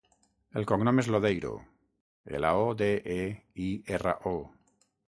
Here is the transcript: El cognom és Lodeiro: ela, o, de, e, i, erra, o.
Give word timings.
El 0.61 0.63
cognom 0.71 1.01
és 1.03 1.09
Lodeiro: 1.15 1.51
ela, 2.39 2.57
o, 2.65 2.75
de, 2.83 2.91
e, 3.21 3.23
i, 3.71 3.73
erra, 3.99 4.21
o. 4.37 4.87